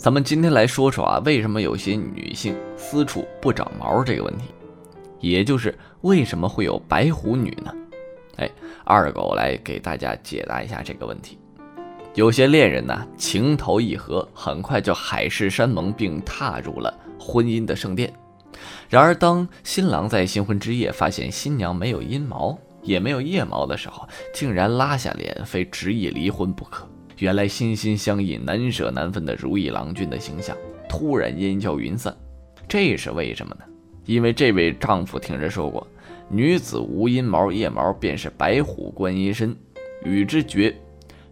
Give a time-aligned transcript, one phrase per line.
[0.00, 4.44] 咱们今天来说说啊，为什么有些女性私处不长毛这个问题，
[5.20, 7.70] 也就是为什么会有白狐女呢？
[8.36, 8.50] 哎，
[8.82, 11.38] 二狗来给大家解答一下这个问题。
[12.14, 18.10] 有些恋人呢，情投意合，很快就海誓山盟，并踏入了婚姻的圣殿。
[18.88, 26.88] 然而，当新郎在新婚之夜发现新娘没有阴毛，也没有腋毛的时候，竟然拉下脸，非执意离婚不可。
[27.20, 30.56] 原来心心相印、难舍难分的如意郎君的形象
[30.88, 32.16] 突然烟消云散，
[32.66, 33.64] 这是为什么呢？
[34.06, 35.86] 因为这位丈夫听人说过，
[36.30, 39.54] 女子无阴毛、腋毛便是白虎观音身，
[40.02, 40.74] 与之绝，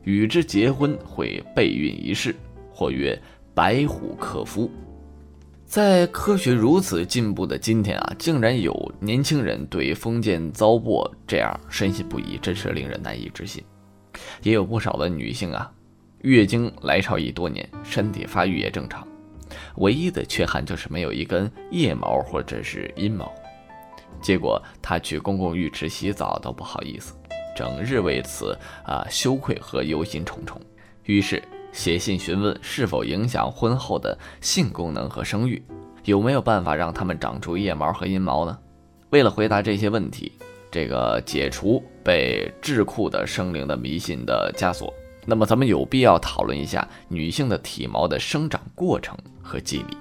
[0.03, 2.37] 与之结婚会备孕一世，
[2.71, 3.19] 或曰
[3.55, 4.71] 白虎克夫。
[5.65, 13.65] 在科学如此进步的今天啊，竟然有年轻人对封建糟粕这样深信不疑，真是令人难以置信。
[14.43, 15.71] 也有不少的女性啊。
[16.23, 19.07] 月经来潮已多年，身体发育也正常，
[19.77, 23.33] 唯一的缺憾就是没有一根腋毛或者是阴毛。
[24.21, 27.15] 结果她去公共浴池洗澡都不好意思，
[27.57, 30.55] 整日为此啊羞愧和忧心忡忡。
[31.05, 35.63] 于是写信询问是否影响婚后的性功能和生育，
[36.05, 38.59] 有没有办法让他们长出腋毛和阴毛呢？
[39.11, 40.33] 为了回答这些问题，
[40.71, 44.91] 这个解除被智库的生灵的迷信的枷锁。
[45.27, 49.99] 那么，咱们有必要讨论一下女性的体毛的生长过程和机理。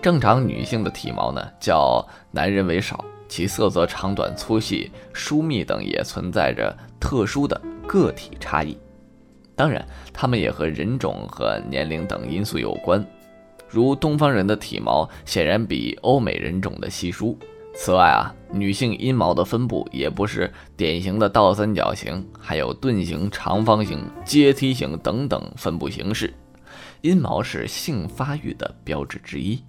[0.00, 8.78] 正常女性的体毛呢，较男人为少，其色泽长短、粗细、疏密等也存在着特殊的个体差异。
[9.56, 13.04] 当然，它们也和人种和年龄等因素有关。
[13.68, 17.36] 如东方人的体毛显然比欧美人种的稀疏。
[17.74, 26.34] 此外啊，女性阴毛的分布也不是典型的倒三角形，还有盾形、长方形、阶梯形等等分布形式。
[27.00, 29.62] 阴毛是性发育的标志之一，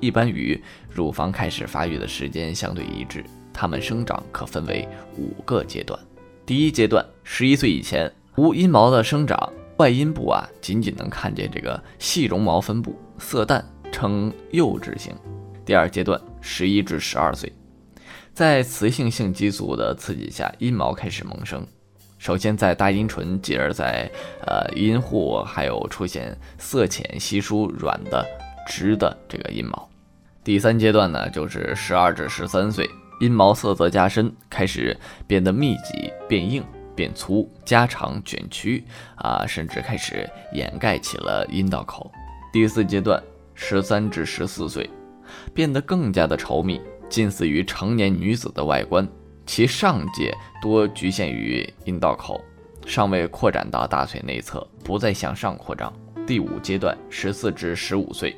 [0.00, 3.24] 一般与乳房开始发育的时间相对一致。
[3.52, 5.98] 它们生长可分为五个阶段。
[6.44, 15.14] 第一阶段，十一岁以前无阴毛的生长，外阴部啊仅仅能看见这个细绒毛分布，色淡，呈幼稚型。
[15.64, 17.50] 第二阶段，十一至十二岁，
[18.34, 21.66] 在雌性性激素的刺激下，阴毛开始萌生。
[22.18, 24.08] 首先在大阴唇，继而在
[24.46, 28.24] 呃阴户，还有出现色浅、稀疏、软的、
[28.68, 29.88] 直的这个阴毛。
[30.44, 32.88] 第三阶段呢，就是十二至十三岁，
[33.20, 34.94] 阴毛色泽加深，开始
[35.26, 36.62] 变得密集、变硬、
[36.94, 38.84] 变粗、加长、卷曲
[39.16, 42.12] 啊，甚至开始掩盖起了阴道口。
[42.52, 43.22] 第四阶段，
[43.54, 44.88] 十三至十四岁。
[45.52, 49.08] 变得更加的稠密，近似于成年女子的外观。
[49.46, 52.40] 其上界多局限于阴道口，
[52.86, 55.92] 尚未扩展到大腿内侧，不再向上扩张。
[56.26, 58.34] 第五阶段，十四至十五岁，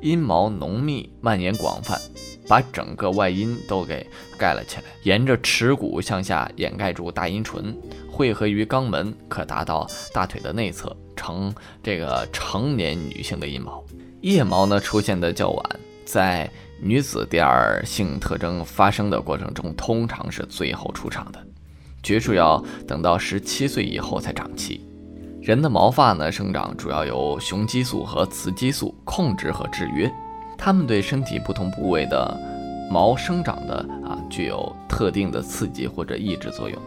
[0.00, 2.00] 阴毛浓密，蔓延广泛，
[2.46, 4.06] 把整个外阴都给
[4.38, 7.76] 盖了起来，沿着耻骨向下掩盖住大阴唇，
[8.08, 11.52] 汇合于肛门，可达到大腿的内侧，成
[11.82, 13.84] 这个成年女性的阴毛。
[14.20, 15.80] 腋毛呢，出现的较晚。
[16.08, 21.46] 在女子第二性特征发生的过程中，通常是最后出场的，
[22.02, 24.80] 绝数要等到十七岁以后才长齐。
[25.42, 30.10] 人的毛发呢，生长主要由雄激素和雌激素控制和制约，
[30.56, 32.34] 它们对身体不同部位的
[32.90, 36.82] 毛生长的啊，具有特定的刺激或者抑制作用。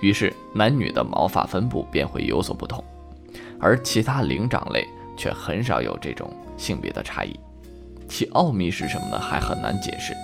[0.00, 2.84] 于是，男女的毛发分布便会有所不同，
[3.58, 4.86] 而其他灵长类
[5.16, 7.36] 却很少有这种性别的差异。
[8.08, 9.18] 其奥秘是什么呢？
[9.18, 10.14] 还很难解释。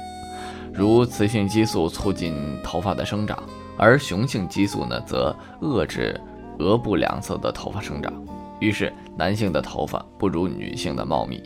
[0.72, 3.42] 如雌性激素促进头发的生长，
[3.76, 6.18] 而雄性激素呢，则遏制
[6.58, 8.12] 额部两侧的头发生长。
[8.60, 11.42] 于是，男性的头发不如女性的茂密，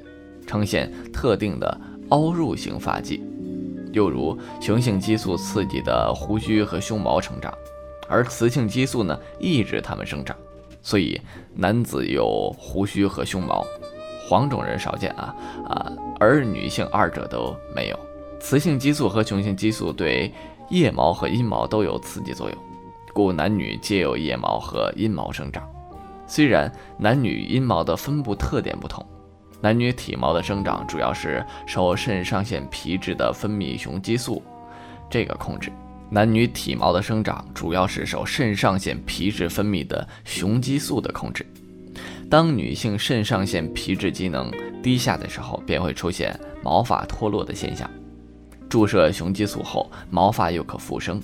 [0.47, 3.21] 呈现特定的凹入型发髻。
[3.93, 7.55] 又如雄性激素刺激的胡须和胸毛成长，
[8.09, 10.37] 而雌性激素呢，抑制它们生长。
[10.83, 11.21] 所以，
[11.55, 13.65] 男子有胡须和胸毛。
[14.29, 15.35] 黄种人少见啊
[15.69, 17.99] 啊，而女性二者都没有。
[18.41, 20.33] 雌性激素和雄性激素对
[20.71, 22.59] 腋毛和阴毛都有刺激作用，
[23.13, 25.69] 故男女皆有腋毛和阴毛生长。
[26.27, 29.05] 虽然男女阴毛的分布特点不同，
[29.61, 34.43] 男女体毛的生长主要是受肾上腺皮质的分泌雄激素
[35.09, 35.71] 这个控制。
[36.11, 41.45] 男女体毛的生长主要是受肾上腺皮质分泌的雄激素的控制。
[42.35, 44.51] 当女性肾上腺皮质机能
[44.83, 47.89] 低下的时候，便会出现毛发脱落的现象。
[48.69, 51.23] 注射雄激素后，毛发又可复生。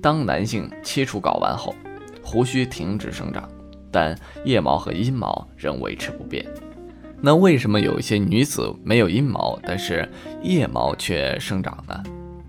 [0.00, 1.74] 当男性切除睾丸后，
[2.22, 3.46] 胡须停止生长，
[3.92, 6.42] 但腋毛和阴毛仍维持不变。
[7.20, 10.10] 那为什么有些女子没有阴毛，但是
[10.42, 12.02] 腋毛却生长呢？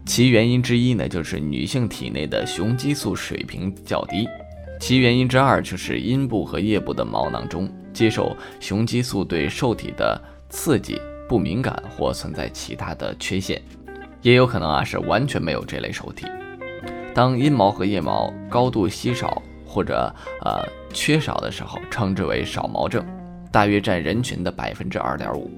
[0.05, 4.23] 其原因之一呢，就是女性体内的雄激素水平较低；
[4.79, 13.61] 其原因之二就是阴部和腋部的毛囊中接受雄激素对受体的刺激不敏感，或存在其他的缺陷。
[14.21, 16.25] 也有可能啊是完全没有这类受体。
[17.13, 20.61] 当阴毛和腋毛高度稀少或者呃
[20.93, 23.05] 缺少的时候，称之为少毛症，
[23.51, 25.49] 大约占人群的百分之二点五。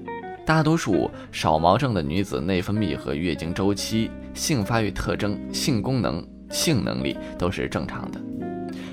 [0.44, 8.20] 大多数少毛症的女子内分泌和月经周期、性发育特征、性功能、性能力都是正常的，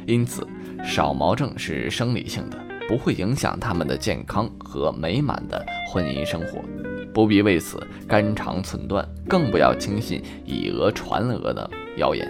[0.05, 0.47] 因此
[0.83, 2.57] 少毛症是生理性的，
[2.89, 6.59] 不会影响他们的健康和美满的婚姻生活，
[7.13, 12.27] 不必为此肝肠寸断，更不要轻信以讹传讹的谣言，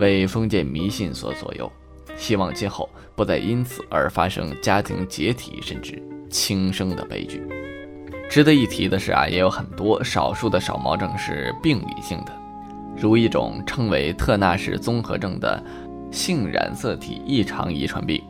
[0.00, 1.70] 为封建迷信所左右。
[2.16, 7.40] 希望今后不再因此而发生家庭解体甚至轻生的悲剧。
[8.28, 12.32] 值得一提的是啊，也有很多少数的少毛症是病理性的，
[12.96, 15.62] 如一种称为特纳氏综合症的
[16.10, 18.20] 性染色体异常遗传病。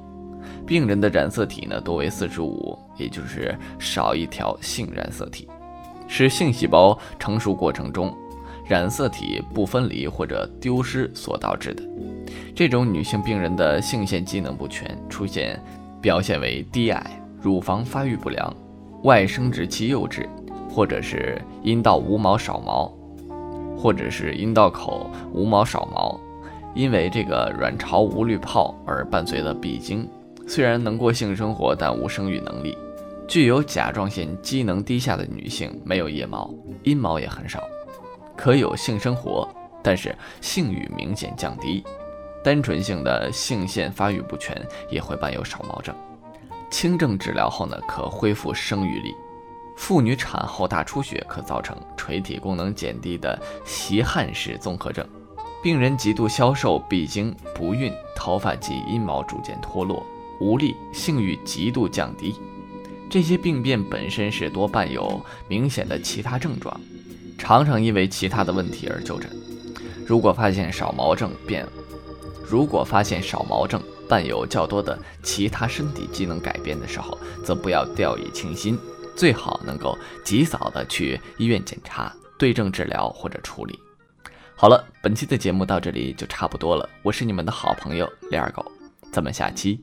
[0.66, 5.48] 病人的染色体呢多为四十五，也就是少一条性染色体，
[6.08, 8.14] 是性细胞成熟过程中
[8.66, 11.82] 染色体不分离或者丢失所导致的。
[12.54, 15.60] 这种女性病人的性腺机能不全，出现
[16.00, 18.54] 表现为低矮、乳房发育不良。
[19.02, 20.26] 外生殖器幼稚，
[20.70, 22.92] 或者是阴道无毛少毛，
[23.76, 26.20] 或者是阴道口无毛少毛，
[26.72, 30.08] 因为这个卵巢无滤泡而伴随的闭经，
[30.54, 32.76] 虽然能过性生活，但无生育能力。
[33.26, 36.52] 具有甲状腺机能低下的女性没有腋毛，
[36.82, 37.62] 阴毛也很少，
[38.36, 39.48] 可有性生活，
[39.82, 41.82] 但是性欲明显降低。
[42.44, 44.54] 单纯性的性腺发育不全
[44.90, 45.94] 也会伴有少毛症。
[46.70, 49.14] 轻症治疗后呢，可恢复生育力。
[49.78, 55.02] 妇女产后大出血可造成垂体功能减低的袭汗式综合症，
[55.62, 60.04] 病人极度消瘦、闭经、不孕，头发及阴毛逐渐脱落，
[60.42, 62.34] 无力，性欲极度降低。
[63.08, 66.80] 这些病变本身是多伴有明显的其他症状，
[67.38, 69.30] 常常因为其他的问题而就诊。
[70.04, 71.64] 如果发现少毛症，便
[72.44, 73.80] 如果发现少毛症。
[74.08, 78.78] 伴有较多的其他身体机能改变的时候，则不要掉以轻心，
[79.16, 83.78] 最好能够及早的去医院检查、对症治疗或者处理。
[84.54, 88.62] 好了，本期的节目到这里就差不多了，我是你们的好朋友李二狗，
[89.10, 89.82] 咱们下期